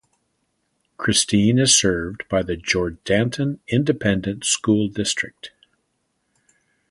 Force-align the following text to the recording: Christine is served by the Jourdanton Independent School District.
Christine 0.97 1.59
is 1.59 1.77
served 1.77 2.23
by 2.27 2.41
the 2.41 2.57
Jourdanton 2.57 3.59
Independent 3.67 4.43
School 4.45 4.87
District. 4.87 5.51